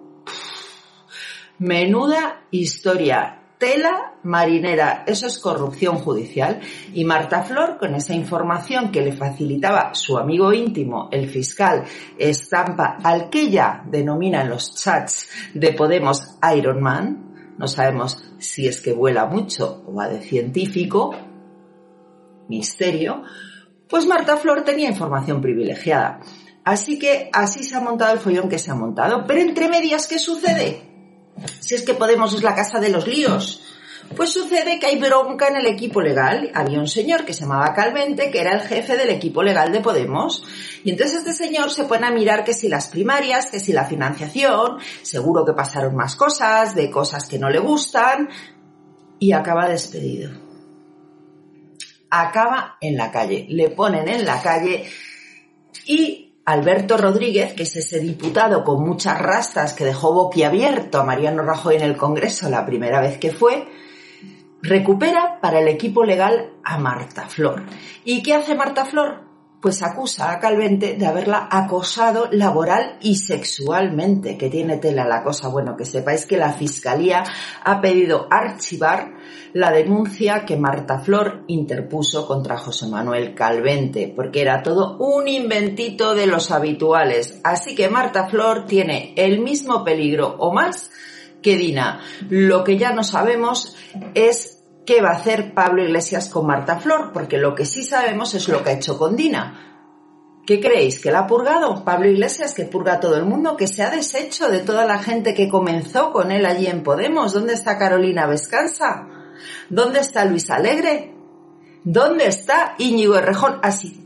Menuda 1.58 2.42
historia 2.52 3.45
tela 3.58 4.16
marinera, 4.24 5.04
eso 5.08 5.28
es 5.28 5.40
corrupción 5.40 5.98
judicial. 5.98 6.60
Y 6.94 7.04
Marta 7.06 7.44
Flor, 7.44 7.78
con 7.78 7.96
esa 7.96 8.14
información 8.14 8.92
que 8.92 9.02
le 9.02 9.14
facilitaba 9.14 9.94
su 9.94 10.18
amigo 10.18 10.54
íntimo, 10.54 11.10
el 11.12 11.30
fiscal 11.30 11.84
Estampa, 12.18 12.98
al 13.04 13.30
que 13.30 13.42
ella 13.42 13.84
denomina 13.86 14.42
en 14.42 14.50
los 14.50 14.76
chats 14.76 15.30
de 15.54 15.74
Podemos 15.74 16.38
Iron 16.56 16.82
Man, 16.82 17.56
no 17.58 17.68
sabemos 17.68 18.24
si 18.38 18.68
es 18.68 18.82
que 18.82 18.94
vuela 18.94 19.26
mucho 19.26 19.84
o 19.88 19.94
va 19.94 20.10
de 20.10 20.22
científico, 20.22 21.16
misterio, 22.50 23.24
pues 23.88 24.06
Marta 24.06 24.38
Flor 24.38 24.64
tenía 24.64 24.90
información 24.90 25.42
privilegiada. 25.42 26.20
Así 26.64 26.98
que 26.98 27.30
así 27.32 27.64
se 27.64 27.76
ha 27.76 27.80
montado 27.80 28.14
el 28.14 28.20
follón 28.20 28.50
que 28.50 28.58
se 28.58 28.72
ha 28.72 28.76
montado. 28.76 29.26
Pero 29.28 29.40
entre 29.40 29.70
medias, 29.70 30.08
¿qué 30.08 30.18
sucede? 30.18 30.95
Si 31.60 31.76
es 31.76 31.84
que 31.84 31.94
Podemos 31.94 32.34
es 32.34 32.44
la 32.44 32.56
casa 32.56 32.80
de 32.80 32.90
los 32.90 33.08
líos. 33.08 33.62
Pues 34.16 34.30
sucede 34.30 34.80
que 34.80 34.86
hay 34.86 35.00
bronca 35.00 35.48
en 35.48 35.58
el 35.58 35.66
equipo 35.66 36.02
legal. 36.02 36.52
Había 36.54 36.80
un 36.80 36.88
señor 36.88 37.26
que 37.26 37.34
se 37.34 37.42
llamaba 37.42 37.74
Calvente, 37.74 38.30
que 38.30 38.40
era 38.40 38.54
el 38.54 38.62
jefe 38.62 38.96
del 38.96 39.10
equipo 39.10 39.42
legal 39.42 39.72
de 39.72 39.82
Podemos. 39.82 40.44
Y 40.84 40.92
entonces 40.92 41.18
este 41.18 41.34
señor 41.34 41.72
se 41.72 41.86
pone 41.86 42.06
a 42.06 42.12
mirar 42.12 42.44
que 42.44 42.54
si 42.54 42.70
las 42.70 42.88
primarias, 42.88 43.50
que 43.50 43.60
si 43.60 43.74
la 43.74 43.86
financiación, 43.86 44.78
seguro 45.02 45.44
que 45.44 45.54
pasaron 45.54 45.96
más 45.96 46.16
cosas, 46.16 46.76
de 46.76 46.92
cosas 46.92 47.28
que 47.28 47.40
no 47.40 47.50
le 47.50 47.60
gustan, 47.60 48.30
y 49.20 49.32
acaba 49.32 49.68
despedido. 49.68 50.32
Acaba 52.12 52.78
en 52.80 52.96
la 52.96 53.12
calle. 53.12 53.48
Le 53.50 53.70
ponen 53.70 54.08
en 54.08 54.24
la 54.24 54.42
calle 54.42 54.86
y 55.86 56.25
Alberto 56.46 56.98
Rodríguez, 56.98 57.54
que 57.54 57.64
es 57.64 57.76
ese 57.76 58.00
diputado 58.00 58.64
con 58.64 58.84
muchas 58.84 59.20
rastas 59.20 59.74
que 59.74 59.84
dejó 59.84 60.14
boquiabierto 60.14 61.00
a 61.00 61.04
Mariano 61.04 61.42
Rajoy 61.42 61.78
en 61.78 61.82
el 61.82 61.98
Congreso 61.98 62.50
la 62.50 62.66
primera 62.68 63.02
vez 63.02 63.18
que 63.18 63.32
fue, 63.32 63.68
recupera 64.62 65.40
para 65.42 65.60
el 65.60 65.68
equipo 65.68 66.04
legal 66.04 66.52
a 66.64 66.78
Marta 66.78 67.28
Flor. 67.28 67.64
¿Y 68.04 68.22
qué 68.22 68.36
hace 68.36 68.54
Marta 68.54 68.86
Flor? 68.86 69.22
Pues 69.66 69.82
acusa 69.82 70.32
a 70.32 70.38
Calvente 70.38 70.94
de 70.94 71.08
haberla 71.08 71.48
acosado 71.50 72.30
laboral 72.32 73.00
y 73.02 73.16
sexualmente, 73.16 74.38
que 74.38 74.48
tiene 74.48 74.78
tela 74.78 75.08
la 75.08 75.24
cosa. 75.24 75.48
Bueno, 75.48 75.76
que 75.76 75.86
sepáis 75.86 76.28
que 76.28 76.38
la 76.38 76.54
Fiscalía 76.54 77.24
ha 77.64 77.82
pedido 77.82 78.28
archivar 78.30 79.16
la 79.54 79.72
denuncia 79.72 80.46
que 80.46 80.56
Marta 80.56 81.00
Flor 81.00 81.46
interpuso 81.48 82.28
contra 82.28 82.58
José 82.58 82.86
Manuel 82.86 83.34
Calvente, 83.34 84.14
porque 84.16 84.42
era 84.42 84.62
todo 84.62 84.98
un 85.00 85.28
inventito 85.28 86.14
de 86.14 86.28
los 86.28 86.52
habituales. 86.52 87.40
Así 87.44 87.74
que 87.74 87.90
Marta 87.90 88.28
Flor 88.28 88.68
tiene 88.68 89.16
el 89.18 89.40
mismo 89.40 89.84
peligro 89.84 90.36
o 90.38 90.54
más 90.54 90.92
que 91.42 91.58
Dina. 91.58 92.02
Lo 92.30 92.64
que 92.64 92.78
ya 92.78 92.92
no 92.92 93.04
sabemos 93.04 93.76
es 94.14 94.55
qué 94.86 95.02
va 95.02 95.10
a 95.10 95.16
hacer 95.16 95.54
Pablo 95.54 95.84
Iglesias 95.84 96.30
con 96.30 96.48
Marta 96.48 96.78
Flor, 96.78 97.12
porque 97.14 97.38
lo 97.38 97.56
que 97.56 97.66
sí 97.66 97.84
sabemos 97.84 98.34
es 98.34 98.48
lo 98.48 98.64
que 98.64 98.70
ha 98.70 98.74
hecho 98.74 98.98
con 98.98 99.16
Dina. 99.16 99.62
¿Qué 100.46 100.60
creéis? 100.60 101.00
¿Que 101.00 101.12
la 101.12 101.20
ha 101.20 101.28
purgado? 101.28 101.84
Pablo 101.84 102.08
Iglesias, 102.08 102.54
que 102.54 102.66
purga 102.66 102.94
a 102.94 103.00
todo 103.00 103.18
el 103.18 103.26
mundo, 103.26 103.58
que 103.58 103.68
se 103.68 103.82
ha 103.82 103.90
deshecho 103.90 104.48
de 104.48 104.60
toda 104.60 104.86
la 104.86 105.00
gente 105.00 105.34
que 105.34 105.50
comenzó 105.50 106.12
con 106.12 106.32
él 106.32 106.46
allí 106.46 106.68
en 106.68 106.84
Podemos. 106.84 107.34
¿Dónde 107.34 107.54
está 107.54 107.80
Carolina 107.80 108.28
Vescanza? 108.28 109.08
¿Dónde 109.70 110.02
está 110.02 110.24
Luis 110.26 110.52
Alegre? 110.52 111.16
¿Dónde 111.84 112.28
está 112.28 112.76
Íñigo 112.78 113.16
Errejón? 113.16 113.60
Así, 113.64 114.05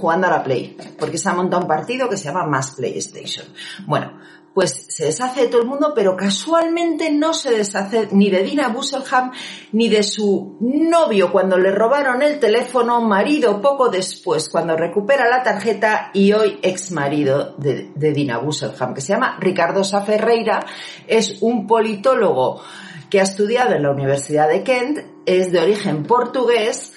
jugando 0.00 0.26
a 0.26 0.30
la 0.30 0.42
Play, 0.42 0.76
porque 0.98 1.18
se 1.18 1.28
ha 1.28 1.34
montado 1.34 1.62
un 1.62 1.68
partido 1.68 2.08
que 2.08 2.16
se 2.16 2.24
llama 2.24 2.46
Más 2.46 2.72
PlayStation. 2.72 3.46
Bueno, 3.86 4.18
pues 4.54 4.86
se 4.88 5.06
deshace 5.06 5.42
de 5.42 5.46
todo 5.46 5.62
el 5.62 5.68
mundo, 5.68 5.92
pero 5.94 6.16
casualmente 6.16 7.10
no 7.12 7.32
se 7.32 7.50
deshace 7.50 8.08
ni 8.10 8.30
de 8.30 8.42
Dina 8.42 8.68
Busselham 8.68 9.30
ni 9.72 9.88
de 9.88 10.02
su 10.02 10.56
novio 10.60 11.30
cuando 11.30 11.56
le 11.56 11.70
robaron 11.70 12.22
el 12.22 12.40
teléfono, 12.40 13.00
marido 13.00 13.60
poco 13.60 13.88
después 13.88 14.48
cuando 14.48 14.76
recupera 14.76 15.28
la 15.28 15.42
tarjeta 15.44 16.10
y 16.12 16.32
hoy 16.32 16.58
ex 16.62 16.90
marido 16.90 17.54
de, 17.58 17.92
Dina 17.94 18.38
Busselham, 18.38 18.92
que 18.92 19.00
se 19.00 19.12
llama 19.12 19.36
Ricardo 19.38 19.84
Saferreira, 19.84 20.66
es 21.06 21.40
un 21.42 21.66
politólogo 21.68 22.60
que 23.08 23.20
ha 23.20 23.24
estudiado 23.24 23.74
en 23.74 23.82
la 23.82 23.90
Universidad 23.90 24.48
de 24.48 24.64
Kent, 24.64 24.98
es 25.26 25.52
de 25.52 25.60
origen 25.60 26.04
portugués 26.04 26.92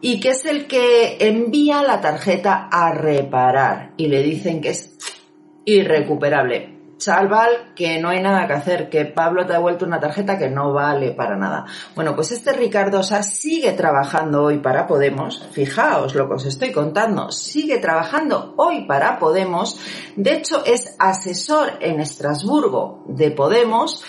y 0.00 0.20
que 0.20 0.30
es 0.30 0.44
el 0.44 0.66
que 0.66 1.16
envía 1.20 1.82
la 1.82 2.00
tarjeta 2.00 2.68
a 2.70 2.92
reparar 2.92 3.92
y 3.96 4.08
le 4.08 4.22
dicen 4.22 4.60
que 4.60 4.70
es 4.70 4.96
irrecuperable. 5.64 6.75
Salval, 6.98 7.72
que 7.74 8.00
no 8.00 8.08
hay 8.08 8.22
nada 8.22 8.46
que 8.46 8.54
hacer, 8.54 8.88
que 8.88 9.04
Pablo 9.04 9.44
te 9.46 9.54
ha 9.54 9.58
vuelto 9.58 9.84
una 9.84 10.00
tarjeta 10.00 10.38
que 10.38 10.48
no 10.48 10.72
vale 10.72 11.12
para 11.12 11.36
nada. 11.36 11.66
Bueno, 11.94 12.14
pues 12.14 12.32
este 12.32 12.52
Ricardo 12.52 13.02
Sá 13.02 13.22
sigue 13.22 13.72
trabajando 13.72 14.44
hoy 14.44 14.58
para 14.58 14.86
Podemos. 14.86 15.46
Fijaos 15.52 16.14
lo 16.14 16.26
que 16.26 16.34
os 16.34 16.46
estoy 16.46 16.72
contando. 16.72 17.30
Sigue 17.30 17.78
trabajando 17.78 18.54
hoy 18.56 18.86
para 18.86 19.18
Podemos. 19.18 19.78
De 20.16 20.34
hecho, 20.34 20.64
es 20.64 20.96
asesor 20.98 21.74
en 21.80 22.00
Estrasburgo 22.00 23.04
de 23.08 23.30
Podemos 23.30 24.02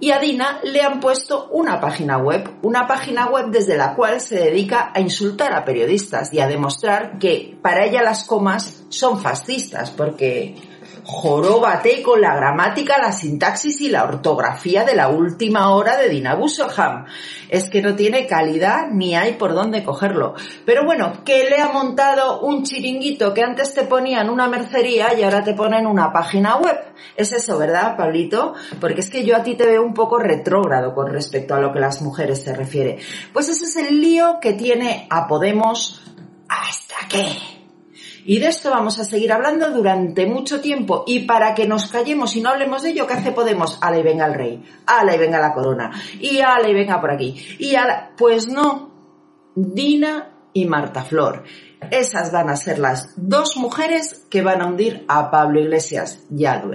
y 0.00 0.10
a 0.10 0.18
Dina 0.18 0.60
le 0.64 0.82
han 0.82 0.98
puesto 0.98 1.48
una 1.52 1.80
página 1.80 2.18
web. 2.18 2.58
Una 2.62 2.88
página 2.88 3.26
web 3.28 3.50
desde 3.50 3.76
la 3.76 3.94
cual 3.94 4.20
se 4.20 4.36
dedica 4.36 4.90
a 4.92 5.00
insultar 5.00 5.52
a 5.52 5.64
periodistas 5.64 6.32
y 6.32 6.40
a 6.40 6.48
demostrar 6.48 7.18
que 7.18 7.56
para 7.62 7.84
ella 7.84 8.02
las 8.02 8.24
comas 8.24 8.82
son 8.88 9.20
fascistas 9.20 9.92
porque 9.92 10.71
joróbate 11.04 12.02
con 12.02 12.20
la 12.20 12.36
gramática, 12.36 12.98
la 12.98 13.12
sintaxis 13.12 13.80
y 13.80 13.88
la 13.88 14.04
ortografía 14.04 14.84
de 14.84 14.94
la 14.94 15.08
última 15.08 15.74
hora 15.74 15.96
de 15.96 16.08
Dina 16.08 16.34
Busselham. 16.34 17.06
Es 17.48 17.68
que 17.68 17.82
no 17.82 17.94
tiene 17.94 18.26
calidad 18.26 18.88
ni 18.90 19.14
hay 19.14 19.34
por 19.34 19.54
dónde 19.54 19.84
cogerlo. 19.84 20.34
Pero 20.64 20.84
bueno, 20.84 21.24
que 21.24 21.48
le 21.48 21.60
ha 21.60 21.68
montado 21.68 22.40
un 22.40 22.62
chiringuito 22.62 23.34
que 23.34 23.42
antes 23.42 23.74
te 23.74 23.82
ponían 23.84 24.30
una 24.30 24.48
mercería 24.48 25.14
y 25.14 25.22
ahora 25.22 25.42
te 25.42 25.54
ponen 25.54 25.86
una 25.86 26.12
página 26.12 26.56
web. 26.56 26.78
Es 27.16 27.32
eso, 27.32 27.58
¿verdad, 27.58 27.96
Pablito? 27.96 28.54
Porque 28.80 29.00
es 29.00 29.10
que 29.10 29.24
yo 29.24 29.36
a 29.36 29.42
ti 29.42 29.54
te 29.54 29.66
veo 29.66 29.82
un 29.82 29.94
poco 29.94 30.18
retrógrado 30.18 30.94
con 30.94 31.10
respecto 31.10 31.54
a 31.54 31.60
lo 31.60 31.72
que 31.72 31.80
las 31.80 32.00
mujeres 32.00 32.42
se 32.42 32.54
refiere. 32.54 32.98
Pues 33.32 33.48
ese 33.48 33.64
es 33.64 33.76
el 33.76 34.00
lío 34.00 34.38
que 34.40 34.52
tiene 34.52 35.06
a 35.10 35.26
Podemos 35.26 36.00
hasta 36.48 37.08
que 37.08 37.61
y 38.24 38.38
de 38.38 38.48
esto 38.48 38.70
vamos 38.70 38.98
a 38.98 39.04
seguir 39.04 39.32
hablando 39.32 39.70
durante 39.70 40.26
mucho 40.26 40.60
tiempo. 40.60 41.04
Y 41.06 41.20
para 41.20 41.54
que 41.54 41.66
nos 41.66 41.90
callemos 41.90 42.36
y 42.36 42.40
no 42.40 42.50
hablemos 42.50 42.82
de 42.82 42.90
ello, 42.90 43.06
¿qué 43.06 43.14
hace 43.14 43.32
Podemos? 43.32 43.78
Ala 43.80 43.98
y 43.98 44.02
venga 44.02 44.26
el 44.26 44.34
rey. 44.34 44.64
Ala 44.86 45.14
y 45.14 45.18
venga 45.18 45.40
la 45.40 45.52
corona. 45.52 45.90
Y 46.20 46.40
ala 46.40 46.68
y 46.68 46.74
venga 46.74 47.00
por 47.00 47.10
aquí. 47.10 47.34
Y 47.58 47.74
ala... 47.74 48.12
Pues 48.16 48.48
no. 48.48 48.90
Dina 49.54 50.30
y 50.52 50.66
Marta 50.66 51.02
Flor. 51.02 51.44
Esas 51.90 52.30
van 52.30 52.48
a 52.48 52.56
ser 52.56 52.78
las 52.78 53.14
dos 53.16 53.56
mujeres 53.56 54.24
que 54.30 54.42
van 54.42 54.62
a 54.62 54.66
hundir 54.66 55.04
a 55.08 55.30
Pablo 55.30 55.60
Iglesias. 55.60 56.24
Ya 56.30 56.62
lo. 56.62 56.72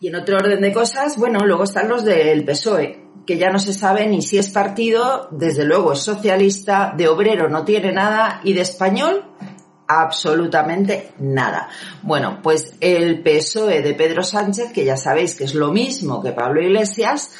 Y 0.00 0.08
en 0.08 0.16
otro 0.16 0.36
orden 0.36 0.60
de 0.60 0.72
cosas, 0.72 1.16
bueno, 1.16 1.40
luego 1.46 1.64
están 1.64 1.88
los 1.88 2.04
del 2.04 2.44
PSOE 2.44 3.08
que 3.28 3.36
ya 3.36 3.50
no 3.50 3.58
se 3.58 3.74
sabe 3.74 4.06
ni 4.06 4.22
si 4.22 4.38
es 4.38 4.48
partido, 4.48 5.28
desde 5.30 5.66
luego 5.66 5.92
es 5.92 5.98
socialista, 5.98 6.94
de 6.96 7.08
obrero 7.08 7.50
no 7.50 7.62
tiene 7.62 7.92
nada 7.92 8.40
y 8.42 8.54
de 8.54 8.62
español 8.62 9.22
absolutamente 9.88 11.12
nada. 11.18 11.70
Bueno, 12.02 12.40
pues 12.42 12.74
el 12.80 13.22
PSOE 13.22 13.80
de 13.80 13.94
Pedro 13.94 14.22
Sánchez, 14.22 14.72
que 14.72 14.84
ya 14.84 14.98
sabéis 14.98 15.34
que 15.34 15.44
es 15.44 15.54
lo 15.54 15.72
mismo 15.72 16.22
que 16.22 16.32
Pablo 16.32 16.60
Iglesias, 16.60 17.30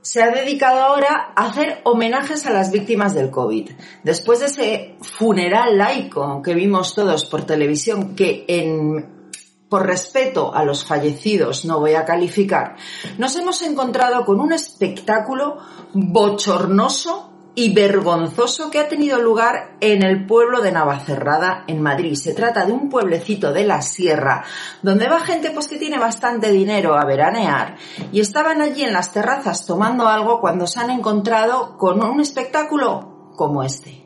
se 0.00 0.22
ha 0.22 0.30
dedicado 0.30 0.80
ahora 0.80 1.32
a 1.34 1.46
hacer 1.46 1.80
homenajes 1.84 2.46
a 2.46 2.52
las 2.52 2.70
víctimas 2.70 3.14
del 3.14 3.30
COVID. 3.30 3.70
Después 4.02 4.40
de 4.40 4.46
ese 4.46 4.96
funeral 5.00 5.76
laico 5.76 6.40
que 6.40 6.54
vimos 6.54 6.94
todos 6.94 7.26
por 7.26 7.44
televisión, 7.44 8.14
que 8.14 8.44
en, 8.48 9.28
por 9.68 9.86
respeto 9.86 10.54
a 10.54 10.64
los 10.64 10.84
fallecidos 10.84 11.64
no 11.64 11.80
voy 11.80 11.94
a 11.94 12.04
calificar, 12.04 12.76
nos 13.18 13.36
hemos 13.36 13.60
encontrado 13.62 14.24
con 14.24 14.40
un 14.40 14.52
espectáculo 14.52 15.58
bochornoso 15.92 17.29
y 17.54 17.74
vergonzoso 17.74 18.70
que 18.70 18.78
ha 18.78 18.88
tenido 18.88 19.20
lugar 19.20 19.76
en 19.80 20.02
el 20.02 20.26
pueblo 20.26 20.60
de 20.60 20.72
Navacerrada, 20.72 21.64
en 21.66 21.82
Madrid. 21.82 22.14
Se 22.14 22.34
trata 22.34 22.64
de 22.64 22.72
un 22.72 22.88
pueblecito 22.88 23.52
de 23.52 23.64
la 23.64 23.82
sierra, 23.82 24.44
donde 24.82 25.08
va 25.08 25.20
gente 25.20 25.50
pues 25.50 25.68
que 25.68 25.78
tiene 25.78 25.98
bastante 25.98 26.52
dinero 26.52 26.94
a 26.94 27.04
veranear 27.04 27.76
y 28.12 28.20
estaban 28.20 28.60
allí 28.62 28.84
en 28.84 28.92
las 28.92 29.12
terrazas 29.12 29.66
tomando 29.66 30.08
algo 30.08 30.40
cuando 30.40 30.66
se 30.66 30.80
han 30.80 30.90
encontrado 30.90 31.76
con 31.76 32.02
un 32.02 32.20
espectáculo 32.20 33.32
como 33.36 33.62
este. 33.62 34.04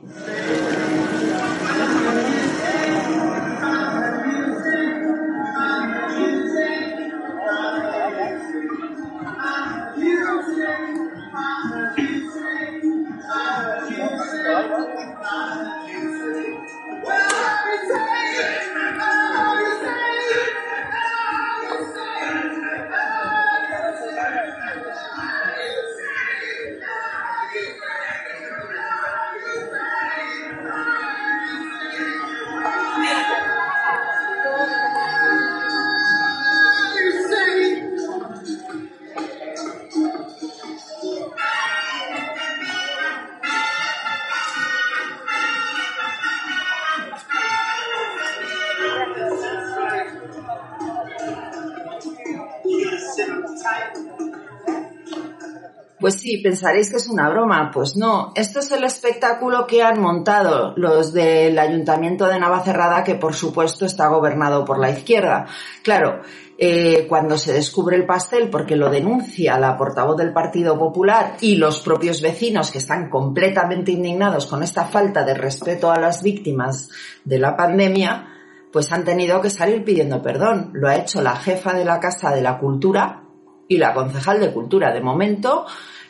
Sí, 56.35 56.41
pensaréis 56.43 56.91
que 56.91 56.97
es 56.97 57.07
una 57.07 57.29
broma. 57.29 57.71
Pues 57.73 57.97
no, 57.97 58.33
esto 58.35 58.59
es 58.59 58.73
el 58.73 58.83
espectáculo 58.83 59.69
que 59.69 59.85
han 59.85 60.01
montado 60.01 60.73
los 60.77 61.13
del 61.13 61.57
Ayuntamiento 61.57 62.27
de 62.27 62.41
Navacerrada, 62.41 63.05
que 63.05 63.15
por 63.15 63.35
supuesto 63.35 63.87
está 63.87 64.09
gobernado 64.09 64.65
por 64.65 64.81
la 64.81 64.91
izquierda. 64.91 65.47
Claro, 65.85 66.23
eh, 66.59 67.07
cuando 67.09 67.39
se 67.39 67.53
descubre 67.53 67.95
el 67.95 68.05
pastel, 68.05 68.51
porque 68.51 68.75
lo 68.75 68.91
denuncia 68.91 69.61
la 69.61 69.77
portavoz 69.77 70.17
del 70.17 70.33
Partido 70.33 70.77
Popular 70.77 71.37
y 71.41 71.55
los 71.55 71.79
propios 71.81 72.21
vecinos 72.21 72.73
que 72.73 72.79
están 72.79 73.09
completamente 73.11 73.93
indignados 73.93 74.47
con 74.47 74.65
esta 74.65 74.87
falta 74.87 75.23
de 75.23 75.35
respeto 75.35 75.93
a 75.93 76.01
las 76.01 76.25
víctimas 76.25 76.91
de 77.25 77.39
la 77.39 77.57
pandemia, 77.57 78.27
pues 78.73 78.91
han 78.91 79.05
tenido 79.05 79.41
que 79.41 79.51
salir 79.51 79.85
pidiendo 79.85 80.21
perdón. 80.21 80.71
Lo 80.73 80.89
ha 80.89 80.97
hecho 80.97 81.23
la 81.23 81.37
jefa 81.37 81.75
de 81.75 81.85
la 81.85 82.01
Casa 82.01 82.35
de 82.35 82.43
la 82.43 82.59
Cultura 82.59 83.23
y 83.69 83.79
la 83.79 83.95
concejal 83.95 84.41
de 84.41 84.53
Cultura. 84.53 84.93
De 84.93 85.01
momento, 85.01 85.67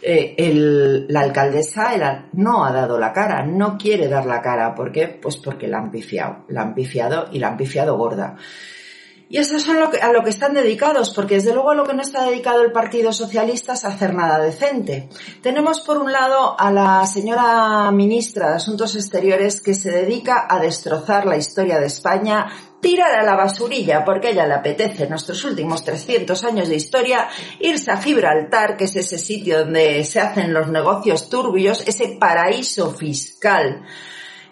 eh, 0.06 1.04
la 1.08 1.20
alcaldesa 1.20 2.28
no 2.34 2.64
ha 2.64 2.72
dado 2.72 2.98
la 2.98 3.12
cara, 3.12 3.44
no 3.44 3.78
quiere 3.78 4.08
dar 4.08 4.26
la 4.26 4.42
cara. 4.42 4.74
¿Por 4.74 4.92
qué? 4.92 5.08
Pues 5.08 5.36
porque 5.38 5.66
la 5.66 5.78
han 5.78 5.90
pifiado, 5.90 6.44
la 6.48 6.62
han 6.62 6.74
pifiado 6.74 7.28
y 7.32 7.38
la 7.38 7.48
han 7.48 7.56
pifiado 7.56 7.96
gorda. 7.96 8.36
Y 9.28 9.38
eso 9.38 9.56
es 9.56 9.68
a 9.68 9.72
lo, 9.74 9.90
que, 9.90 10.00
a 10.00 10.12
lo 10.12 10.22
que 10.22 10.30
están 10.30 10.52
dedicados, 10.52 11.10
porque 11.10 11.36
desde 11.36 11.54
luego 11.54 11.70
a 11.70 11.74
lo 11.74 11.84
que 11.84 11.94
no 11.94 12.02
está 12.02 12.24
dedicado 12.24 12.62
el 12.62 12.72
Partido 12.72 13.12
Socialista 13.12 13.72
es 13.72 13.84
hacer 13.84 14.14
nada 14.14 14.38
decente. 14.38 15.08
Tenemos 15.42 15.80
por 15.80 15.98
un 15.98 16.12
lado 16.12 16.54
a 16.58 16.70
la 16.70 17.06
señora 17.06 17.90
ministra 17.90 18.50
de 18.50 18.56
Asuntos 18.56 18.94
Exteriores 18.96 19.60
que 19.60 19.74
se 19.74 19.90
dedica 19.90 20.46
a 20.48 20.60
destrozar 20.60 21.26
la 21.26 21.38
historia 21.38 21.80
de 21.80 21.86
España, 21.86 22.46
tirar 22.80 23.14
a 23.14 23.24
la 23.24 23.34
basurilla 23.34 24.04
porque 24.04 24.30
ella 24.30 24.46
le 24.46 24.54
apetece 24.54 25.08
nuestros 25.08 25.42
últimos 25.44 25.82
300 25.84 26.44
años 26.44 26.68
de 26.68 26.76
historia 26.76 27.26
irse 27.60 27.90
a 27.90 27.96
Gibraltar, 27.96 28.76
que 28.76 28.84
es 28.84 28.94
ese 28.94 29.16
sitio 29.16 29.60
donde 29.60 30.04
se 30.04 30.20
hacen 30.20 30.52
los 30.52 30.68
negocios 30.68 31.30
turbios, 31.30 31.82
ese 31.88 32.18
paraíso 32.20 32.90
fiscal, 32.90 33.84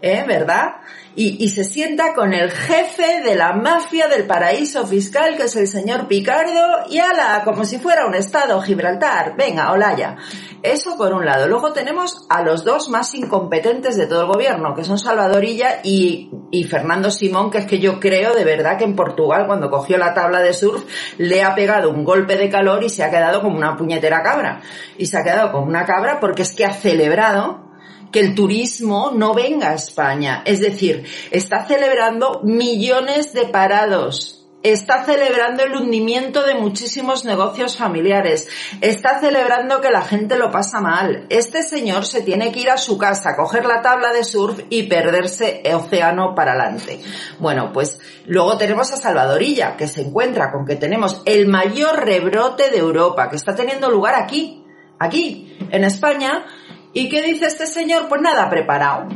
¿eh? 0.02 0.24
¿verdad? 0.26 0.74
y, 1.14 1.48
se 1.48 1.64
sienta 1.64 2.14
con 2.14 2.32
el 2.32 2.50
jefe 2.50 3.20
de 3.22 3.34
la 3.34 3.52
mafia 3.52 4.08
del 4.08 4.26
paraíso 4.26 4.86
fiscal, 4.86 5.36
que 5.36 5.44
es 5.44 5.56
el 5.56 5.66
señor 5.66 6.08
Picardo, 6.08 6.86
y 6.88 6.98
ala, 6.98 7.42
como 7.44 7.64
si 7.64 7.78
fuera 7.78 8.06
un 8.06 8.14
estado, 8.14 8.60
Gibraltar, 8.62 9.36
venga, 9.36 9.72
Olaya. 9.72 10.16
Eso 10.62 10.96
por 10.96 11.12
un 11.12 11.26
lado. 11.26 11.48
Luego 11.48 11.72
tenemos 11.72 12.26
a 12.30 12.42
los 12.42 12.64
dos 12.64 12.88
más 12.88 13.14
incompetentes 13.14 13.96
de 13.96 14.06
todo 14.06 14.22
el 14.22 14.28
gobierno, 14.28 14.74
que 14.74 14.84
son 14.84 14.98
Salvadorilla 14.98 15.80
y, 15.82 16.30
y 16.50 16.64
Fernando 16.64 17.10
Simón, 17.10 17.50
que 17.50 17.58
es 17.58 17.66
que 17.66 17.78
yo 17.78 18.00
creo 18.00 18.32
de 18.32 18.44
verdad 18.44 18.78
que 18.78 18.84
en 18.84 18.96
Portugal, 18.96 19.46
cuando 19.46 19.70
cogió 19.70 19.98
la 19.98 20.14
tabla 20.14 20.40
de 20.40 20.54
surf, 20.54 20.84
le 21.18 21.42
ha 21.42 21.54
pegado 21.54 21.90
un 21.90 22.04
golpe 22.04 22.36
de 22.36 22.48
calor 22.48 22.84
y 22.84 22.88
se 22.88 23.02
ha 23.02 23.10
quedado 23.10 23.42
como 23.42 23.56
una 23.56 23.76
puñetera 23.76 24.22
cabra. 24.22 24.62
Y 24.96 25.06
se 25.06 25.18
ha 25.18 25.24
quedado 25.24 25.52
como 25.52 25.66
una 25.66 25.84
cabra 25.84 26.20
porque 26.20 26.42
es 26.42 26.54
que 26.54 26.64
ha 26.64 26.72
celebrado 26.72 27.71
que 28.12 28.20
el 28.20 28.34
turismo 28.34 29.10
no 29.14 29.34
venga 29.34 29.70
a 29.70 29.74
España. 29.74 30.42
Es 30.44 30.60
decir, 30.60 31.04
está 31.30 31.66
celebrando 31.66 32.40
millones 32.44 33.32
de 33.32 33.46
parados. 33.46 34.38
Está 34.62 35.04
celebrando 35.04 35.64
el 35.64 35.74
hundimiento 35.74 36.44
de 36.44 36.54
muchísimos 36.54 37.24
negocios 37.24 37.76
familiares. 37.76 38.46
Está 38.80 39.18
celebrando 39.18 39.80
que 39.80 39.90
la 39.90 40.02
gente 40.02 40.38
lo 40.38 40.52
pasa 40.52 40.80
mal. 40.80 41.26
Este 41.30 41.64
señor 41.64 42.06
se 42.06 42.22
tiene 42.22 42.52
que 42.52 42.60
ir 42.60 42.70
a 42.70 42.76
su 42.76 42.96
casa, 42.96 43.34
coger 43.34 43.66
la 43.66 43.82
tabla 43.82 44.12
de 44.12 44.22
surf 44.22 44.60
y 44.70 44.84
perderse 44.84 45.62
el 45.64 45.74
océano 45.74 46.36
para 46.36 46.52
adelante. 46.52 47.00
Bueno, 47.40 47.72
pues 47.72 47.98
luego 48.26 48.56
tenemos 48.56 48.92
a 48.92 48.98
Salvadorilla, 48.98 49.76
que 49.76 49.88
se 49.88 50.02
encuentra 50.02 50.52
con 50.52 50.64
que 50.64 50.76
tenemos 50.76 51.22
el 51.24 51.48
mayor 51.48 52.04
rebrote 52.04 52.70
de 52.70 52.78
Europa, 52.78 53.30
que 53.30 53.36
está 53.36 53.56
teniendo 53.56 53.90
lugar 53.90 54.14
aquí, 54.14 54.64
aquí, 55.00 55.58
en 55.72 55.82
España, 55.82 56.44
¿Y 56.92 57.08
qué 57.08 57.22
dice 57.22 57.46
este 57.46 57.66
señor? 57.66 58.08
Pues 58.08 58.20
nada 58.20 58.48
preparado. 58.50 59.08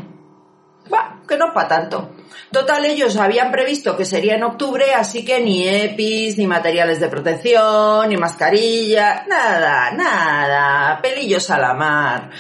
Va, 0.92 1.20
que 1.28 1.36
no 1.36 1.52
para 1.52 1.68
tanto. 1.68 2.10
Total, 2.50 2.84
ellos 2.84 3.16
habían 3.16 3.50
previsto 3.50 3.96
que 3.96 4.04
sería 4.04 4.36
en 4.36 4.44
octubre, 4.44 4.94
así 4.94 5.24
que 5.24 5.40
ni 5.40 5.66
EPIs, 5.66 6.38
ni 6.38 6.46
materiales 6.46 7.00
de 7.00 7.08
protección, 7.08 8.08
ni 8.08 8.16
mascarilla, 8.16 9.24
nada, 9.28 9.90
nada, 9.90 11.00
pelillos 11.02 11.50
a 11.50 11.58
la 11.58 11.74
mar 11.74 12.30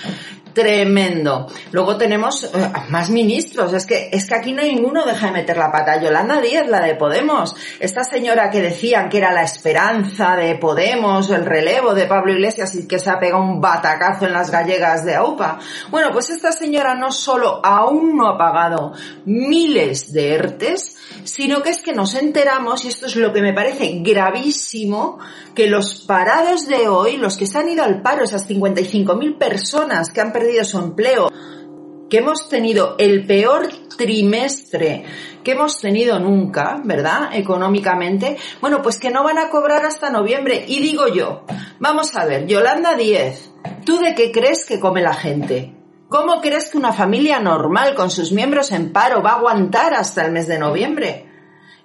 tremendo. 0.56 1.48
Luego 1.70 1.98
tenemos 1.98 2.44
eh, 2.44 2.48
más 2.88 3.10
ministros, 3.10 3.74
es 3.74 3.84
que, 3.84 4.08
es 4.10 4.26
que 4.26 4.34
aquí 4.34 4.54
no 4.54 4.62
hay 4.62 4.74
ninguno 4.74 5.04
deja 5.04 5.26
de 5.26 5.32
meter 5.32 5.58
la 5.58 5.70
pata. 5.70 6.00
Yolanda 6.00 6.40
Díaz, 6.40 6.66
la 6.66 6.80
de 6.80 6.94
Podemos, 6.94 7.54
esta 7.78 8.04
señora 8.04 8.48
que 8.48 8.62
decían 8.62 9.10
que 9.10 9.18
era 9.18 9.32
la 9.32 9.42
esperanza 9.42 10.34
de 10.34 10.54
Podemos, 10.54 11.28
el 11.28 11.44
relevo 11.44 11.92
de 11.92 12.06
Pablo 12.06 12.32
Iglesias 12.32 12.74
y 12.74 12.88
que 12.88 12.98
se 12.98 13.10
ha 13.10 13.20
pegado 13.20 13.42
un 13.42 13.60
batacazo 13.60 14.24
en 14.24 14.32
las 14.32 14.50
gallegas 14.50 15.04
de 15.04 15.16
AUPA. 15.16 15.58
Bueno, 15.90 16.08
pues 16.10 16.30
esta 16.30 16.52
señora 16.52 16.94
no 16.94 17.12
solo 17.12 17.60
aún 17.62 18.16
no 18.16 18.26
ha 18.26 18.38
pagado 18.38 18.94
miles 19.26 20.10
de 20.14 20.36
ERTES, 20.36 20.96
sino 21.24 21.62
que 21.62 21.68
es 21.68 21.82
que 21.82 21.92
nos 21.92 22.14
enteramos, 22.14 22.86
y 22.86 22.88
esto 22.88 23.04
es 23.04 23.16
lo 23.16 23.34
que 23.34 23.42
me 23.42 23.52
parece 23.52 24.00
gravísimo, 24.00 25.18
que 25.54 25.66
los 25.66 26.04
parados 26.06 26.66
de 26.66 26.88
hoy, 26.88 27.18
los 27.18 27.36
que 27.36 27.46
se 27.46 27.58
han 27.58 27.68
ido 27.68 27.84
al 27.84 28.00
paro, 28.00 28.24
esas 28.24 28.48
55.000 28.48 29.36
personas 29.36 30.10
que 30.10 30.22
han 30.22 30.32
perdido 30.46 30.64
su 30.64 30.78
empleo, 30.78 31.32
que 32.08 32.18
hemos 32.18 32.48
tenido 32.48 32.94
el 32.98 33.26
peor 33.26 33.68
trimestre 33.96 35.04
que 35.42 35.52
hemos 35.52 35.80
tenido 35.80 36.18
nunca, 36.18 36.80
¿verdad? 36.84 37.30
Económicamente, 37.32 38.36
bueno, 38.60 38.82
pues 38.82 38.98
que 38.98 39.10
no 39.10 39.24
van 39.24 39.38
a 39.38 39.48
cobrar 39.48 39.84
hasta 39.84 40.10
noviembre. 40.10 40.64
Y 40.66 40.80
digo 40.80 41.08
yo, 41.08 41.44
vamos 41.78 42.14
a 42.16 42.24
ver, 42.24 42.46
Yolanda 42.46 42.96
10, 42.96 43.52
¿tú 43.84 43.98
de 43.98 44.14
qué 44.14 44.32
crees 44.32 44.64
que 44.66 44.80
come 44.80 45.02
la 45.02 45.14
gente? 45.14 45.74
¿Cómo 46.08 46.40
crees 46.40 46.68
que 46.68 46.78
una 46.78 46.92
familia 46.92 47.40
normal 47.40 47.94
con 47.94 48.10
sus 48.10 48.32
miembros 48.32 48.70
en 48.72 48.92
paro 48.92 49.22
va 49.22 49.32
a 49.32 49.36
aguantar 49.36 49.94
hasta 49.94 50.24
el 50.24 50.32
mes 50.32 50.46
de 50.46 50.58
noviembre? 50.58 51.28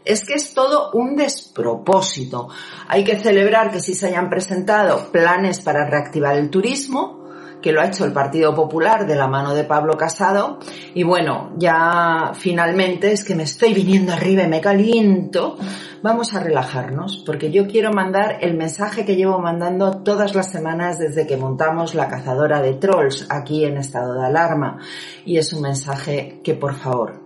Es 0.05 0.25
que 0.25 0.33
es 0.33 0.53
todo 0.53 0.91
un 0.93 1.15
despropósito. 1.15 2.49
Hay 2.87 3.03
que 3.03 3.17
celebrar 3.17 3.71
que 3.71 3.79
sí 3.79 3.93
se 3.93 4.07
hayan 4.07 4.29
presentado 4.29 5.11
planes 5.11 5.61
para 5.61 5.87
reactivar 5.87 6.35
el 6.35 6.49
turismo, 6.49 7.20
que 7.61 7.71
lo 7.71 7.81
ha 7.81 7.87
hecho 7.87 8.05
el 8.05 8.13
Partido 8.13 8.53
Popular 8.55 9.05
de 9.05 9.15
la 9.15 9.27
mano 9.27 9.53
de 9.53 9.63
Pablo 9.63 9.97
Casado. 9.97 10.59
Y 10.93 11.03
bueno, 11.03 11.53
ya 11.57 12.31
finalmente 12.33 13.11
es 13.11 13.23
que 13.23 13.35
me 13.35 13.43
estoy 13.43 13.73
viniendo 13.73 14.13
arriba 14.13 14.43
y 14.43 14.47
me 14.47 14.61
caliento. 14.61 15.57
Vamos 16.01 16.33
a 16.33 16.39
relajarnos, 16.39 17.23
porque 17.25 17.51
yo 17.51 17.67
quiero 17.67 17.91
mandar 17.91 18.39
el 18.41 18.57
mensaje 18.57 19.05
que 19.05 19.15
llevo 19.15 19.39
mandando 19.39 20.01
todas 20.01 20.33
las 20.33 20.51
semanas 20.51 20.97
desde 20.97 21.27
que 21.27 21.37
montamos 21.37 21.93
la 21.93 22.07
cazadora 22.07 22.61
de 22.61 22.73
trolls 22.73 23.27
aquí 23.29 23.65
en 23.65 23.77
estado 23.77 24.15
de 24.15 24.25
alarma. 24.25 24.79
Y 25.25 25.37
es 25.37 25.53
un 25.53 25.61
mensaje 25.61 26.41
que 26.43 26.55
por 26.55 26.73
favor 26.73 27.21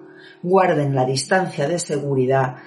guarden 0.46 0.94
la 0.94 1.06
distancia 1.06 1.68
de 1.68 1.80
seguridad, 1.80 2.58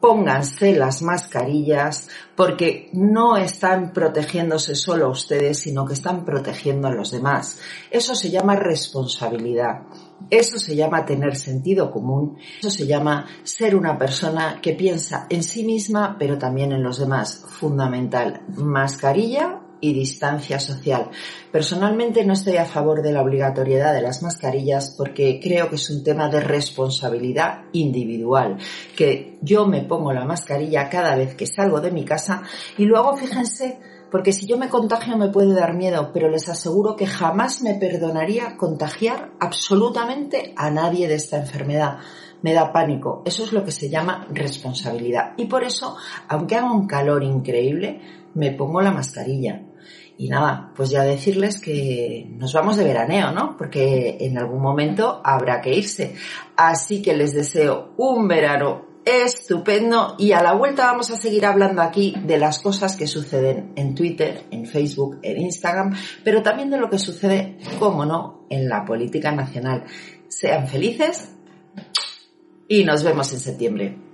pónganse 0.00 0.74
las 0.74 1.02
mascarillas 1.02 2.08
porque 2.36 2.88
no 2.92 3.36
están 3.36 3.92
protegiéndose 3.92 4.74
solo 4.74 5.06
a 5.06 5.10
ustedes, 5.10 5.58
sino 5.58 5.84
que 5.84 5.94
están 5.94 6.24
protegiendo 6.24 6.88
a 6.88 6.92
los 6.92 7.10
demás. 7.10 7.58
Eso 7.90 8.14
se 8.14 8.30
llama 8.30 8.56
responsabilidad. 8.56 9.82
Eso 10.30 10.58
se 10.58 10.76
llama 10.76 11.04
tener 11.04 11.36
sentido 11.36 11.90
común. 11.90 12.38
Eso 12.58 12.70
se 12.70 12.86
llama 12.86 13.26
ser 13.42 13.74
una 13.74 13.98
persona 13.98 14.60
que 14.60 14.72
piensa 14.72 15.26
en 15.30 15.42
sí 15.42 15.64
misma, 15.64 16.16
pero 16.18 16.38
también 16.38 16.72
en 16.72 16.82
los 16.82 16.98
demás. 16.98 17.44
Fundamental. 17.48 18.42
Mascarilla 18.56 19.62
y 19.80 19.92
distancia 19.92 20.58
social. 20.58 21.10
Personalmente 21.52 22.24
no 22.24 22.32
estoy 22.32 22.56
a 22.56 22.64
favor 22.64 23.02
de 23.02 23.12
la 23.12 23.22
obligatoriedad 23.22 23.94
de 23.94 24.02
las 24.02 24.22
mascarillas 24.22 24.94
porque 24.96 25.40
creo 25.42 25.68
que 25.68 25.76
es 25.76 25.90
un 25.90 26.02
tema 26.02 26.28
de 26.28 26.40
responsabilidad 26.40 27.64
individual, 27.72 28.58
que 28.96 29.38
yo 29.42 29.66
me 29.66 29.82
pongo 29.82 30.12
la 30.12 30.24
mascarilla 30.24 30.88
cada 30.88 31.16
vez 31.16 31.34
que 31.34 31.46
salgo 31.46 31.80
de 31.80 31.90
mi 31.90 32.04
casa 32.04 32.42
y 32.76 32.84
luego 32.84 33.16
fíjense 33.16 33.78
porque 34.10 34.32
si 34.32 34.46
yo 34.46 34.56
me 34.56 34.68
contagio 34.68 35.16
me 35.16 35.28
puede 35.28 35.54
dar 35.54 35.74
miedo, 35.74 36.10
pero 36.12 36.30
les 36.30 36.48
aseguro 36.48 36.96
que 36.96 37.06
jamás 37.06 37.62
me 37.62 37.74
perdonaría 37.74 38.56
contagiar 38.56 39.32
absolutamente 39.38 40.54
a 40.56 40.70
nadie 40.70 41.08
de 41.08 41.14
esta 41.14 41.36
enfermedad. 41.36 41.98
Me 42.40 42.54
da 42.54 42.72
pánico. 42.72 43.22
Eso 43.26 43.44
es 43.44 43.52
lo 43.52 43.64
que 43.64 43.72
se 43.72 43.90
llama 43.90 44.26
responsabilidad. 44.30 45.32
Y 45.36 45.46
por 45.46 45.64
eso, 45.64 45.96
aunque 46.28 46.56
haga 46.56 46.72
un 46.72 46.86
calor 46.86 47.22
increíble, 47.22 48.00
me 48.34 48.52
pongo 48.52 48.80
la 48.80 48.92
mascarilla. 48.92 49.62
Y 50.20 50.28
nada, 50.28 50.72
pues 50.74 50.90
ya 50.90 51.04
decirles 51.04 51.60
que 51.60 52.26
nos 52.36 52.52
vamos 52.52 52.76
de 52.76 52.82
veraneo, 52.82 53.30
¿no? 53.30 53.56
Porque 53.56 54.16
en 54.18 54.36
algún 54.36 54.60
momento 54.60 55.20
habrá 55.24 55.60
que 55.60 55.72
irse. 55.72 56.16
Así 56.56 57.00
que 57.00 57.16
les 57.16 57.32
deseo 57.32 57.92
un 57.96 58.26
verano 58.26 58.84
estupendo 59.04 60.16
y 60.18 60.32
a 60.32 60.42
la 60.42 60.54
vuelta 60.54 60.86
vamos 60.86 61.10
a 61.12 61.16
seguir 61.16 61.46
hablando 61.46 61.82
aquí 61.82 62.14
de 62.24 62.36
las 62.36 62.58
cosas 62.58 62.96
que 62.96 63.06
suceden 63.06 63.72
en 63.76 63.94
Twitter, 63.94 64.44
en 64.50 64.66
Facebook, 64.66 65.20
en 65.22 65.40
Instagram, 65.40 65.94
pero 66.24 66.42
también 66.42 66.68
de 66.70 66.78
lo 66.78 66.90
que 66.90 66.98
sucede, 66.98 67.56
como 67.78 68.04
no, 68.04 68.44
en 68.50 68.68
la 68.68 68.84
política 68.84 69.30
nacional. 69.30 69.84
Sean 70.26 70.66
felices 70.66 71.32
y 72.66 72.84
nos 72.84 73.04
vemos 73.04 73.32
en 73.32 73.38
septiembre. 73.38 74.07